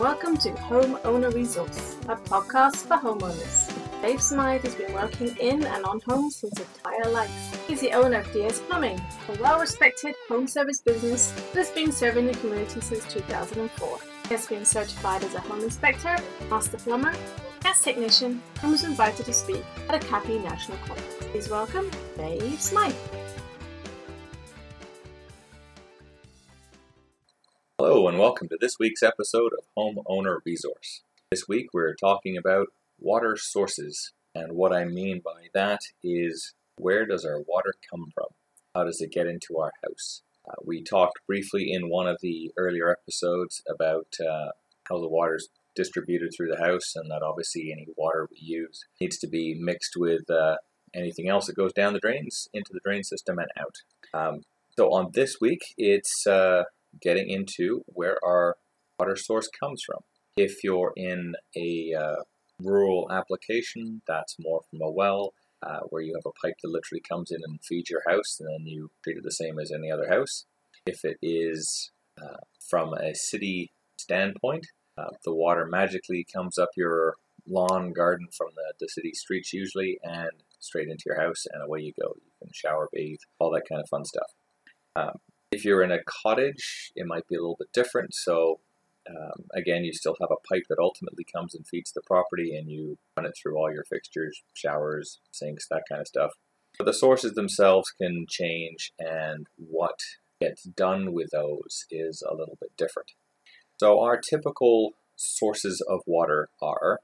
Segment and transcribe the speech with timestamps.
[0.00, 3.72] welcome to Homeowner Resource, a podcast for homeowners.
[4.02, 7.66] Dave Smythe has been working in and on homes his entire life.
[7.66, 11.92] He's the owner of DS Plumbing, a well respected home service business that has been
[11.92, 13.98] serving the community since 2004.
[14.28, 16.16] He has been certified as a home inspector,
[16.50, 17.14] master plumber,
[17.62, 21.14] gas technician, and was invited to speak at a CAPI National Conference.
[21.30, 22.94] Please welcome Dave Smythe.
[27.88, 31.02] Hello, and welcome to this week's episode of Homeowner Resource.
[31.30, 32.66] This week we're talking about
[32.98, 38.26] water sources, and what I mean by that is where does our water come from?
[38.74, 40.22] How does it get into our house?
[40.44, 44.50] Uh, we talked briefly in one of the earlier episodes about uh,
[44.88, 48.84] how the water is distributed through the house, and that obviously any water we use
[49.00, 50.56] needs to be mixed with uh,
[50.92, 53.76] anything else that goes down the drains into the drain system and out.
[54.12, 54.40] Um,
[54.76, 56.64] so on this week, it's uh,
[57.00, 58.56] getting into where our
[58.98, 60.00] water source comes from.
[60.36, 62.22] If you're in a uh,
[62.62, 65.32] rural application, that's more from a well,
[65.62, 68.48] uh, where you have a pipe that literally comes in and feeds your house, and
[68.48, 70.44] then you treat it the same as any other house.
[70.86, 71.90] If it is
[72.22, 72.36] uh,
[72.68, 74.66] from a city standpoint,
[74.98, 77.14] uh, the water magically comes up your
[77.46, 81.80] lawn, garden from the, the city streets usually, and straight into your house, and away
[81.80, 82.14] you go.
[82.16, 84.30] You can shower, bathe, all that kind of fun stuff.
[85.52, 88.14] If you're in a cottage, it might be a little bit different.
[88.14, 88.60] So,
[89.08, 92.70] um, again, you still have a pipe that ultimately comes and feeds the property, and
[92.70, 96.32] you run it through all your fixtures, showers, sinks, that kind of stuff.
[96.78, 100.00] But the sources themselves can change, and what
[100.40, 103.12] gets done with those is a little bit different.
[103.78, 107.00] So, our typical sources of water are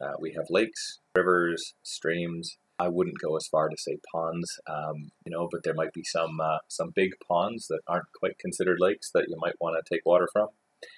[0.00, 5.10] uh, we have lakes, rivers, streams, I wouldn't go as far to say ponds, um,
[5.24, 8.78] you know, but there might be some uh, some big ponds that aren't quite considered
[8.80, 10.48] lakes that you might want to take water from.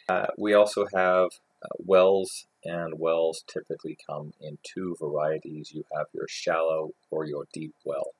[0.08, 1.30] Uh, we also have
[1.60, 5.72] uh, wells, and wells typically come in two varieties.
[5.74, 8.14] You have your shallow or your deep well.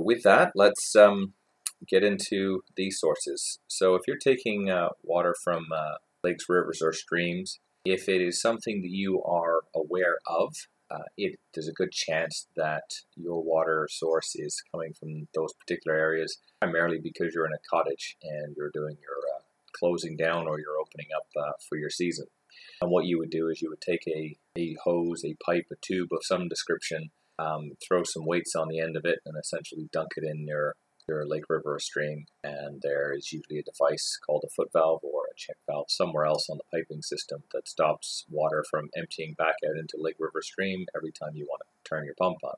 [0.00, 1.34] With that, let's um,
[1.88, 3.58] get into these sources.
[3.66, 8.40] So, if you're taking uh, water from uh, lakes, rivers, or streams, if it is
[8.40, 10.54] something that you are aware of,
[10.90, 12.84] uh, it there's a good chance that
[13.16, 18.16] your water source is coming from those particular areas, primarily because you're in a cottage
[18.22, 19.42] and you're doing your uh,
[19.78, 22.26] closing down or you're opening up uh, for your season.
[22.80, 25.76] And what you would do is you would take a, a hose, a pipe, a
[25.80, 29.88] tube of some description, um, throw some weights on the end of it, and essentially
[29.92, 30.74] dunk it in your
[31.08, 32.24] your lake, river, or stream.
[32.42, 36.48] And there is usually a device called a foot valve or check valve somewhere else
[36.48, 40.86] on the piping system that stops water from emptying back out into lake, river, stream
[40.96, 42.56] every time you want to turn your pump on.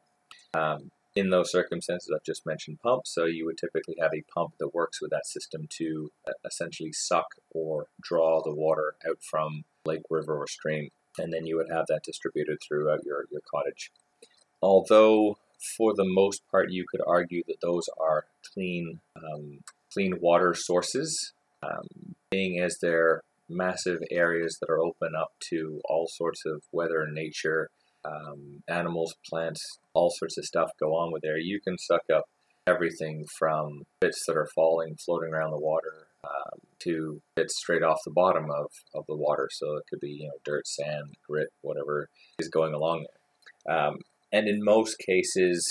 [0.55, 4.53] Um, in those circumstances, I've just mentioned pumps, so you would typically have a pump
[4.59, 9.65] that works with that system to uh, essentially suck or draw the water out from
[9.87, 13.91] lake, river, or stream, and then you would have that distributed throughout your, your cottage.
[14.61, 15.39] Although
[15.77, 19.61] for the most part, you could argue that those are clean, um,
[19.93, 21.33] clean water sources,
[21.63, 27.03] um, being as they're massive areas that are open up to all sorts of weather
[27.03, 27.71] and nature,
[28.05, 31.39] um, animals, plants, all sorts of stuff go on with there.
[31.39, 32.25] You can suck up
[32.67, 37.99] everything from bits that are falling, floating around the water, um, to bits straight off
[38.05, 39.49] the bottom of, of the water.
[39.53, 42.09] So it could be you know dirt, sand, grit, whatever
[42.39, 43.77] is going along there.
[43.77, 43.99] Um,
[44.33, 45.65] and in most cases,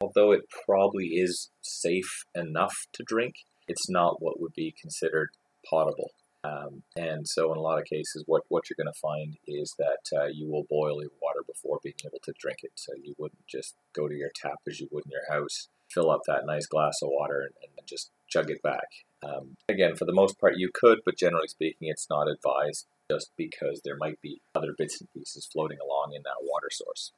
[0.00, 3.34] although it probably is safe enough to drink,
[3.68, 5.30] it's not what would be considered
[5.68, 6.10] potable.
[6.44, 9.74] Um, and so, in a lot of cases, what, what you're going to find is
[9.78, 12.72] that uh, you will boil your water before being able to drink it.
[12.74, 16.10] So, you wouldn't just go to your tap as you would in your house, fill
[16.10, 18.88] up that nice glass of water, and, and just chug it back.
[19.22, 23.30] Um, again, for the most part, you could, but generally speaking, it's not advised just
[23.36, 27.12] because there might be other bits and pieces floating along in that water source.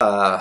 [0.00, 0.40] Uh,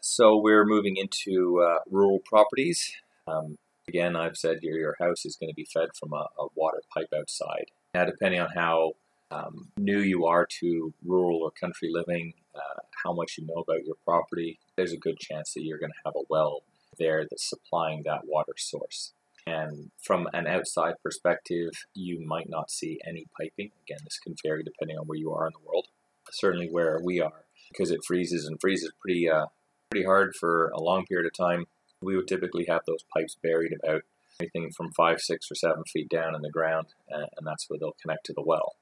[0.00, 2.92] so we're moving into uh, rural properties.
[3.26, 3.58] Um,
[3.88, 6.82] again, I've said your, your house is going to be fed from a, a water
[6.92, 7.66] pipe outside.
[7.94, 8.92] Now, depending on how
[9.30, 13.84] um, new you are to rural or country living, uh, how much you know about
[13.84, 16.62] your property, there's a good chance that you're going to have a well
[16.98, 19.12] there that's supplying that water source.
[19.46, 23.72] And from an outside perspective, you might not see any piping.
[23.86, 25.86] Again, this can vary depending on where you are in the world.
[26.30, 29.46] Certainly, where we are, because it freezes and freezes pretty uh,
[29.90, 31.66] pretty hard for a long period of time.
[32.04, 34.02] We would typically have those pipes buried about
[34.40, 37.78] anything from five, six, or seven feet down in the ground, and, and that's where
[37.78, 38.74] they'll connect to the well.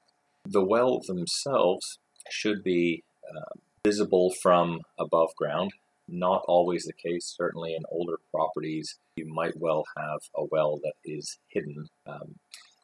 [0.45, 1.99] The well themselves
[2.29, 5.71] should be uh, visible from above ground.
[6.07, 7.33] Not always the case.
[7.37, 11.89] Certainly, in older properties, you might well have a well that is hidden.
[12.05, 12.35] Um,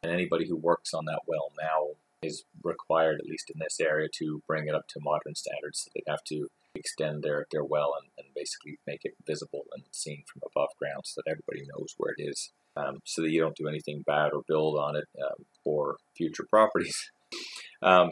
[0.02, 4.08] and anybody who works on that well now is required, at least in this area,
[4.20, 5.82] to bring it up to modern standards.
[5.84, 9.84] So they have to extend their, their well and, and basically make it visible and
[9.92, 13.42] seen from above ground so that everybody knows where it is, um, so that you
[13.42, 17.12] don't do anything bad or build on it um, for future properties
[17.82, 18.12] um,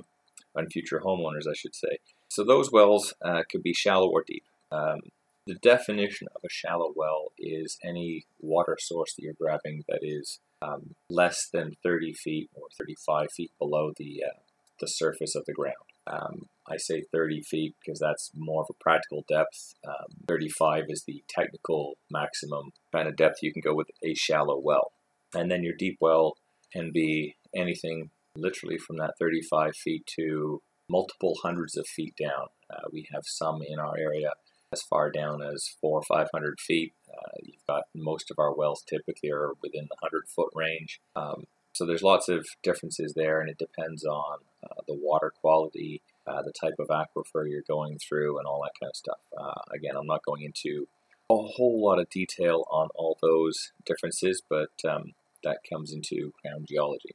[0.55, 1.97] and future homeowners, I should say.
[2.29, 4.43] So those wells uh, could be shallow or deep.
[4.71, 4.99] Um,
[5.45, 10.39] the definition of a shallow well is any water source that you're grabbing that is
[10.61, 14.39] um, less than 30 feet or 35 feet below the uh,
[14.79, 15.75] the surface of the ground.
[16.09, 19.75] Um, I say 30 feet because that's more of a practical depth.
[19.87, 24.57] Um, 35 is the technical maximum kind of depth you can go with a shallow
[24.57, 24.91] well.
[25.33, 26.35] And then your deep well
[26.71, 32.47] can be anything literally from that 35 feet to multiple hundreds of feet down.
[32.69, 34.31] Uh, we have some in our area
[34.73, 36.93] as far down as four or 500 feet.
[37.09, 40.99] Uh, you've got most of our wells typically are within the 100 foot range.
[41.15, 41.45] Um,
[41.77, 46.41] so there's lots of differences there, and it depends on uh, the water quality, uh,
[46.41, 49.19] the type of aquifer you're going through, and all that kind of stuff.
[49.37, 50.87] Uh, again, I'm not going into
[51.29, 55.13] a whole lot of detail on all those differences, but um,
[55.43, 57.11] that comes into ground geology.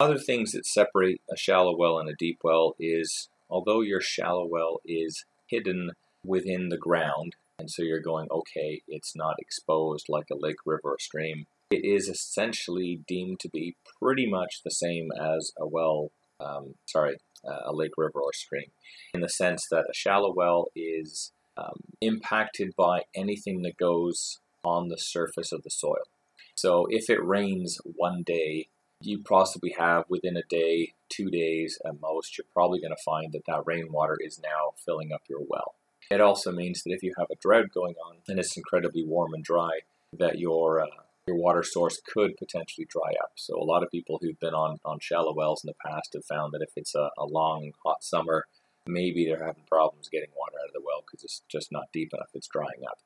[0.00, 4.46] Other things that separate a shallow well and a deep well is although your shallow
[4.46, 5.90] well is hidden
[6.24, 10.92] within the ground, and so you're going, okay, it's not exposed like a lake, river,
[10.92, 16.10] or stream it is essentially deemed to be pretty much the same as a well,
[16.40, 18.70] um, sorry, uh, a lake, river, or stream,
[19.12, 24.88] in the sense that a shallow well is um, impacted by anything that goes on
[24.88, 26.06] the surface of the soil.
[26.54, 28.68] So if it rains one day,
[29.00, 33.32] you possibly have within a day, two days at most, you're probably going to find
[33.32, 35.74] that that rainwater is now filling up your well.
[36.10, 39.34] It also means that if you have a drought going on and it's incredibly warm
[39.34, 39.80] and dry,
[40.18, 40.86] that your uh,
[41.26, 43.32] your water source could potentially dry up.
[43.34, 46.24] So a lot of people who've been on, on shallow wells in the past have
[46.24, 48.44] found that if it's a, a long, hot summer,
[48.86, 52.10] maybe they're having problems getting water out of the well because it's just not deep
[52.14, 52.98] enough, it's drying up.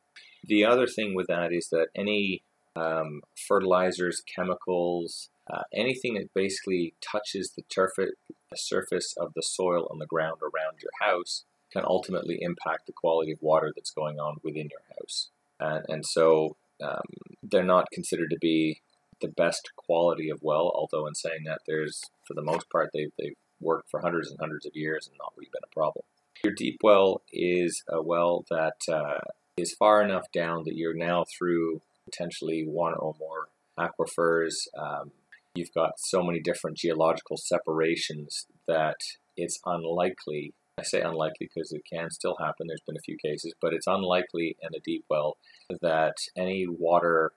[0.45, 2.43] The other thing with that is that any
[2.77, 8.15] um, fertilizers, chemicals, uh, anything that basically touches the, turf-
[8.55, 13.33] surface of the soil on the ground around your house can ultimately impact the quality
[13.33, 15.29] of water that's going on within your house.
[15.59, 17.03] And, and so um,
[17.43, 18.81] they're not considered to be
[19.21, 23.13] the best quality of well, although in saying that, there's for the most part they've
[23.19, 26.05] they've worked for hundreds and hundreds of years and not really been a problem.
[26.43, 29.19] Your deep well is a well that uh,
[29.57, 33.49] is far enough down that you're now through potentially one or more
[33.79, 34.55] aquifers.
[34.79, 35.13] Um,
[35.55, 38.97] you've got so many different geological separations that
[39.37, 42.67] it's unlikely I say unlikely because it can still happen.
[42.67, 45.37] There's been a few cases, but it's unlikely in a deep well
[45.83, 47.33] that any water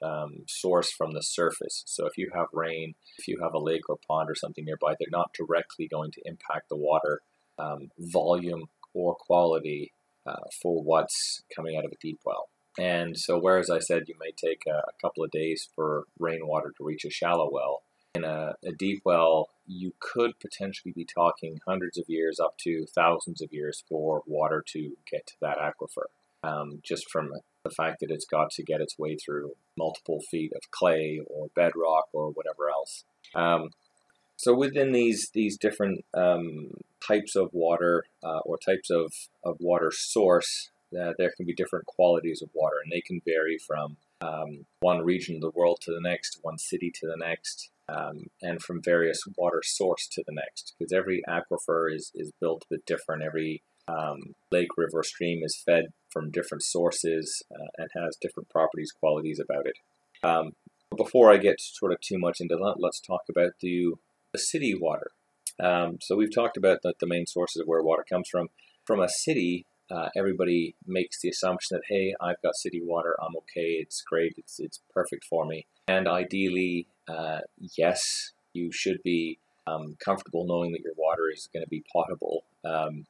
[0.00, 1.82] um, source from the surface.
[1.86, 4.94] So if you have rain, if you have a lake or pond or something nearby,
[4.98, 7.20] they're not directly going to impact the water
[7.58, 9.92] um, volume or quality
[10.26, 12.48] uh, for what's coming out of a deep well.
[12.78, 16.72] And so, whereas I said you may take a, a couple of days for rainwater
[16.76, 17.82] to reach a shallow well,
[18.14, 22.86] in a, a, deep well, you could potentially be talking hundreds of years up to
[22.86, 26.06] thousands of years for water to get to that aquifer.
[26.42, 27.32] Um, just from
[27.64, 31.48] the fact that it's got to get its way through multiple feet of clay or
[31.54, 33.04] bedrock or whatever else.
[33.34, 33.70] Um,
[34.36, 36.70] so within these these different um,
[37.06, 39.12] types of water uh, or types of,
[39.44, 43.58] of water source, uh, there can be different qualities of water, and they can vary
[43.58, 47.70] from um, one region of the world to the next, one city to the next,
[47.88, 52.64] um, and from various water source to the next, because every aquifer is, is built
[52.64, 53.22] a bit different.
[53.22, 58.92] Every um, lake, river, stream is fed from different sources uh, and has different properties,
[58.92, 59.76] qualities about it.
[60.22, 60.52] Um,
[60.96, 63.94] before I get sort of too much into that, let's talk about the,
[64.32, 65.10] the city water.
[65.62, 68.48] Um, so we've talked about the, the main sources of where water comes from.
[68.84, 73.36] From a city, uh, everybody makes the assumption that hey, I've got city water, I'm
[73.36, 75.66] okay, it's great, it's it's perfect for me.
[75.88, 77.40] And ideally, uh,
[77.76, 82.44] yes, you should be um, comfortable knowing that your water is going to be potable.
[82.64, 83.06] Um,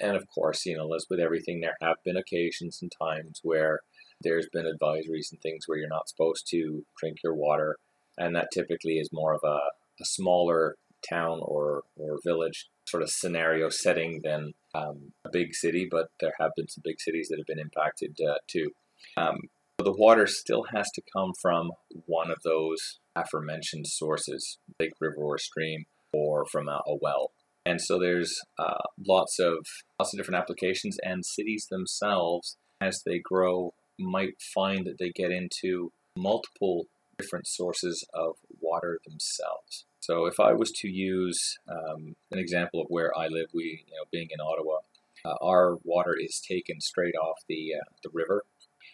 [0.00, 3.80] and of course, you know, as with everything, there have been occasions and times where
[4.20, 7.76] there's been advisories and things where you're not supposed to drink your water,
[8.18, 9.58] and that typically is more of a,
[10.00, 10.76] a smaller
[11.08, 15.86] town or or village sort of scenario setting than um, a big city.
[15.90, 18.70] But there have been some big cities that have been impacted uh, too.
[19.16, 19.38] Um,
[19.78, 21.72] the water still has to come from
[22.06, 27.32] one of those aforementioned sources, lake, river, or stream, or from a, a well.
[27.66, 29.66] And so there's uh, lots of
[29.98, 35.30] lots of different applications, and cities themselves, as they grow, might find that they get
[35.30, 36.86] into multiple
[37.18, 39.84] different sources of water water themselves.
[40.04, 43.96] So if I was to use um, an example of where I live, we, you
[43.96, 44.80] know, being in Ottawa,
[45.24, 48.44] uh, our water is taken straight off the uh, the river,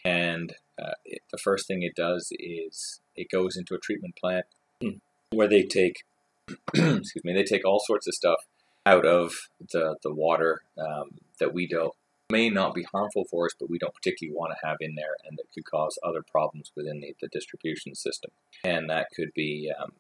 [0.05, 4.47] and uh, it, the first thing it does is it goes into a treatment plant
[5.33, 6.05] where they take,
[6.75, 8.47] excuse me, they take all sorts of stuff
[8.87, 9.33] out of
[9.73, 11.95] the the water um, that we don't
[12.31, 15.17] may not be harmful for us, but we don't particularly want to have in there,
[15.29, 18.31] and that could cause other problems within the, the distribution system.
[18.63, 19.91] And that could be um,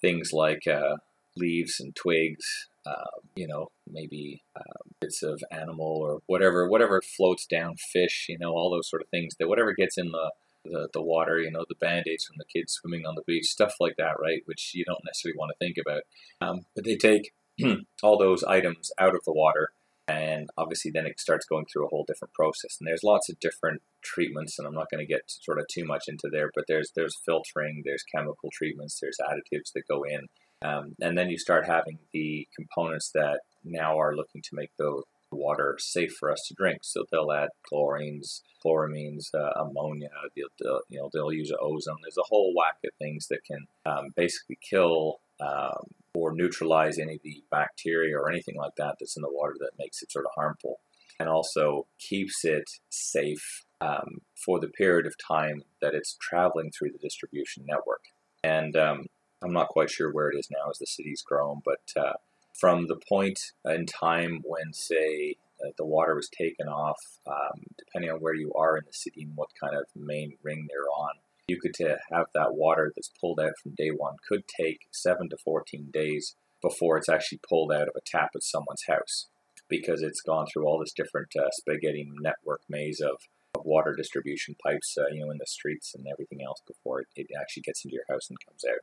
[0.00, 0.96] things like uh,
[1.36, 7.46] leaves and twigs, uh, you know, maybe uh, bits of animal or whatever, whatever floats
[7.46, 9.34] down, fish, you know, all those sort of things.
[9.38, 10.30] That whatever gets in the
[10.64, 13.76] the, the water, you know, the band-aids from the kids swimming on the beach, stuff
[13.80, 14.42] like that, right?
[14.44, 16.02] Which you don't necessarily want to think about.
[16.40, 17.32] Um, but they take
[18.02, 19.70] all those items out of the water
[20.08, 22.76] and obviously then it starts going through a whole different process.
[22.80, 25.84] And there's lots of different treatments and i'm not going to get sort of too
[25.84, 30.26] much into there but there's there's filtering there's chemical treatments there's additives that go in.
[30.62, 35.02] Um, and then you start having the components that now are looking to make the
[35.30, 36.78] water safe for us to drink.
[36.82, 41.98] So they'll add chlorines chloramines uh, ammonia they'll, they'll, you know they'll use ozone.
[42.02, 47.14] There's a whole whack of things that can um, basically kill um, or neutralize any
[47.14, 50.24] of the bacteria or anything like that that's in the water that makes it sort
[50.24, 50.80] of harmful,
[51.20, 56.90] and also keeps it safe um, for the period of time that it's traveling through
[56.90, 58.04] the distribution network.
[58.42, 59.06] And um,
[59.42, 62.14] I'm not quite sure where it is now as the city's grown, but uh,
[62.58, 68.10] from the point in time when, say, uh, the water was taken off, um, depending
[68.10, 71.14] on where you are in the city and what kind of main ring they're on,
[71.48, 75.30] you could to have that water that's pulled out from day one could take 7
[75.30, 79.26] to 14 days before it's actually pulled out of a tap at someone's house
[79.68, 83.16] because it's gone through all this different uh, spaghetti network maze of,
[83.54, 87.06] of water distribution pipes, uh, you know, in the streets and everything else before it,
[87.16, 88.80] it actually gets into your house and comes out.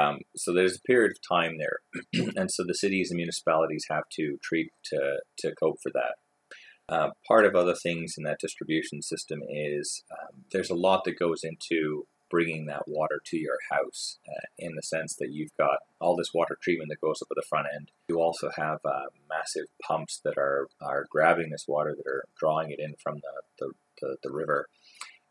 [0.00, 1.78] Um, so there's a period of time there,
[2.36, 6.16] and so the cities and municipalities have to treat to, to cope for that.
[6.88, 11.18] Uh, part of other things in that distribution system is um, there's a lot that
[11.18, 15.78] goes into bringing that water to your house uh, in the sense that you've got
[16.00, 17.90] all this water treatment that goes up at the front end.
[18.08, 22.70] You also have uh, massive pumps that are, are grabbing this water that are drawing
[22.70, 24.68] it in from the, the, the, the river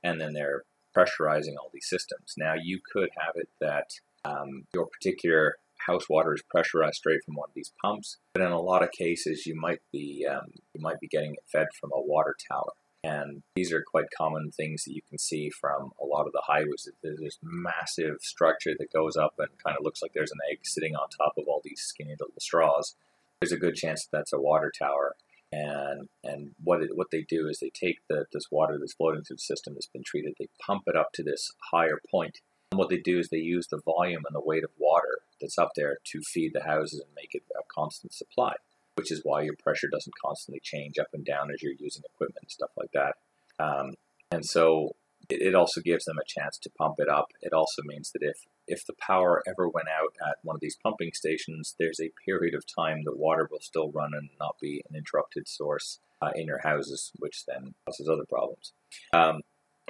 [0.04, 0.64] and then they're
[0.96, 2.34] pressurizing all these systems.
[2.38, 3.92] Now, you could have it that
[4.26, 8.18] um, your particular house water is pressurized straight from one of these pumps.
[8.34, 11.44] But in a lot of cases, you might be um, you might be getting it
[11.52, 12.74] fed from a water tower.
[13.04, 16.42] And these are quite common things that you can see from a lot of the
[16.46, 16.90] highways.
[17.02, 20.60] There's this massive structure that goes up and kind of looks like there's an egg
[20.64, 22.96] sitting on top of all these skinny little straws.
[23.40, 25.16] There's a good chance that that's a water tower.
[25.52, 29.24] And and what it, what they do is they take the, this water that's flowing
[29.24, 32.40] through the system that's been treated, they pump it up to this higher point,
[32.78, 35.58] and what they do is they use the volume and the weight of water that's
[35.58, 38.54] up there to feed the houses and make it a constant supply,
[38.94, 42.44] which is why your pressure doesn't constantly change up and down as you're using equipment
[42.44, 43.16] and stuff like that.
[43.58, 43.96] Um,
[44.30, 44.96] and so
[45.28, 47.30] it, it also gives them a chance to pump it up.
[47.42, 50.78] It also means that if if the power ever went out at one of these
[50.84, 54.84] pumping stations, there's a period of time the water will still run and not be
[54.88, 58.74] an interrupted source uh, in your houses, which then causes other problems.
[59.14, 59.42] Um,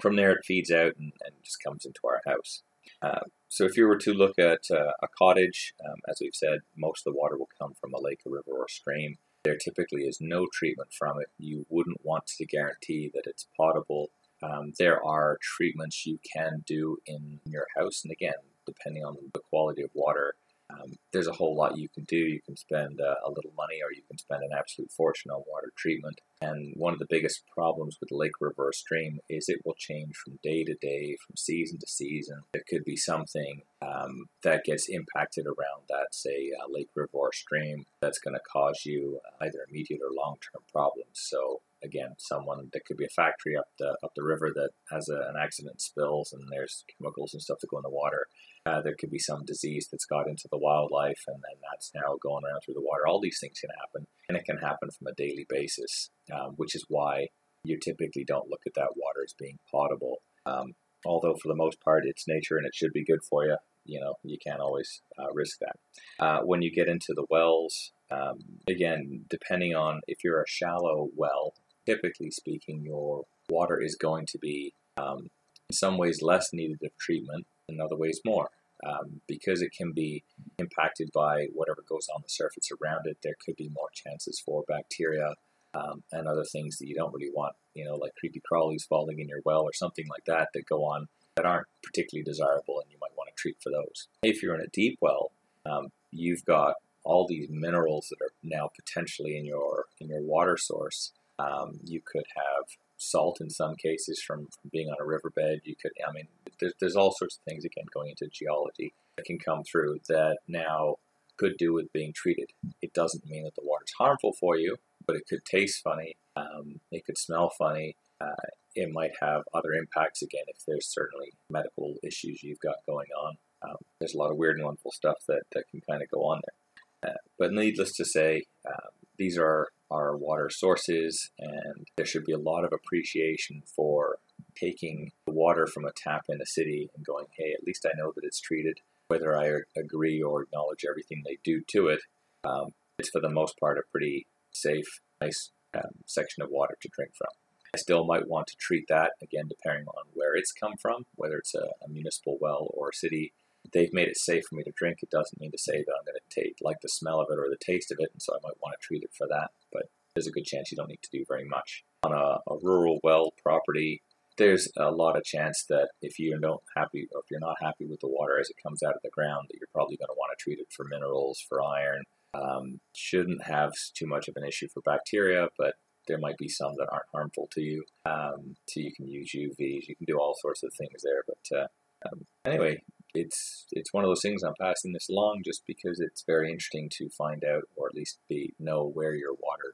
[0.01, 2.61] from there, it feeds out and, and, just comes into our house.
[3.01, 6.59] Uh, so if you were to look at uh, a cottage, um, as we've said,
[6.75, 9.17] most of the water will come from a lake, a river, or stream.
[9.43, 11.27] There typically is no treatment from it.
[11.37, 14.09] You wouldn't want to guarantee that it's potable.
[14.43, 18.33] Um, there are treatments you can do in your house, and again,
[18.65, 20.35] depending on the quality of water,
[20.69, 22.17] um, there's a whole lot you can do.
[22.17, 25.43] You can spend uh, a little money or you can spend an absolute fortune on
[25.47, 26.19] water treatment.
[26.41, 30.39] And one of the biggest problems with lake, river, stream is it will change from
[30.43, 32.41] day to day, from season to season.
[32.53, 37.85] There could be something um, that gets impacted around that, say, uh, lake, river, stream
[38.01, 41.13] that's going to cause you either immediate or long term problems.
[41.13, 45.09] So again, someone that could be a factory up the up the river that has
[45.09, 48.27] a, an accident spills and there's chemicals and stuff that go in the water.
[48.67, 52.17] Uh, there could be some disease that's got into the wildlife and then that's now
[52.21, 53.07] going around through the water.
[53.07, 56.75] All these things can happen, and it can happen from a daily basis, um, which
[56.75, 57.27] is why
[57.63, 60.17] you typically don't look at that water as being potable.
[60.45, 60.73] Um,
[61.05, 63.55] although for the most part it's nature and it should be good for you,
[63.85, 65.77] you know you can't always uh, risk that.
[66.19, 71.07] Uh, when you get into the wells, um, again, depending on if you're a shallow
[71.15, 71.53] well,
[71.85, 75.29] typically speaking, your water is going to be um,
[75.69, 78.49] in some ways less needed of treatment, in other ways more.
[78.85, 80.23] Um, because it can be
[80.59, 84.63] impacted by whatever goes on the surface around it, there could be more chances for
[84.67, 85.33] bacteria
[85.73, 89.19] um, and other things that you don't really want, you know, like creepy crawlies falling
[89.19, 92.91] in your well or something like that that go on that aren't particularly desirable and
[92.91, 94.07] you might want to treat for those.
[94.23, 95.31] If you're in a deep well,
[95.65, 100.57] um, you've got all these minerals that are now potentially in your in your water
[100.57, 101.13] source.
[101.39, 102.65] Um, you could have
[102.97, 105.61] salt in some cases from, from, being on a riverbed.
[105.63, 106.27] You could, I mean,
[106.59, 110.37] there's, there's all sorts of things again going into geology that can come through that
[110.47, 110.97] now
[111.37, 112.49] could do with being treated.
[112.81, 116.15] It doesn't mean that the water's harmful for you, but it could taste funny.
[116.35, 117.95] Um, it could smell funny.
[118.19, 123.07] Uh, it might have other impacts again if there's certainly medical issues you've got going
[123.19, 123.37] on.
[123.63, 126.23] Um, there's a lot of weird and wonderful stuff that, that can kind of go
[126.23, 127.11] on there.
[127.11, 132.33] Uh, but needless to say, um, these are our water sources, and there should be
[132.33, 134.17] a lot of appreciation for
[134.59, 137.97] taking the water from a tap in a city and going, hey, at least I
[137.97, 138.79] know that it's treated.
[139.07, 142.01] Whether I agree or acknowledge everything they do to it,
[142.43, 146.89] um, it's for the most part a pretty safe, nice um, section of water to
[146.93, 147.29] drink from.
[147.73, 151.37] I still might want to treat that, again, depending on where it's come from, whether
[151.37, 153.33] it's a, a municipal well or a city
[153.73, 156.05] they've made it safe for me to drink, it doesn't mean to say that I'm
[156.05, 158.33] going to take like the smell of it or the taste of it, and so
[158.33, 159.49] I might want to treat it for that.
[159.71, 159.83] But
[160.15, 162.99] there's a good chance you don't need to do very much on a, a rural
[163.03, 164.01] well property.
[164.37, 167.85] There's a lot of chance that if you don't happy or if you're not happy
[167.85, 170.17] with the water as it comes out of the ground, that you're probably going to
[170.17, 172.03] want to treat it for minerals, for iron.
[172.33, 175.73] Um, shouldn't have too much of an issue for bacteria, but
[176.07, 177.83] there might be some that aren't harmful to you.
[178.05, 181.23] Um, so you can use UVs, you can do all sorts of things there.
[181.27, 181.67] But uh,
[182.05, 182.81] um, anyway,
[183.13, 186.89] it's it's one of those things I'm passing this along just because it's very interesting
[186.97, 189.73] to find out or at least be know where your water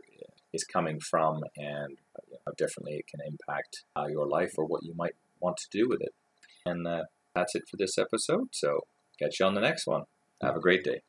[0.53, 1.97] is coming from and
[2.45, 5.87] how differently it can impact uh, your life or what you might want to do
[5.87, 6.13] with it.
[6.65, 7.03] And uh,
[7.35, 8.49] that's it for this episode.
[8.51, 8.81] So
[9.19, 10.03] catch you on the next one.
[10.41, 11.01] Have a great day.